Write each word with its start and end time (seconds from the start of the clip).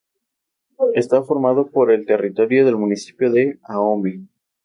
Está 0.95 1.21
formado 1.21 1.67
por 1.69 1.91
el 1.91 2.07
territorio 2.07 2.65
del 2.65 2.75
Municipio 2.75 3.31
de 3.31 3.59
Ahome. 3.61 4.25